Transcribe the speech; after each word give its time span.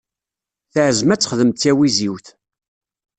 Teɛzem 0.73 1.13
ad 1.13 1.19
texdem 1.21 1.49
d 1.51 1.57
tawiziwt. 1.57 2.27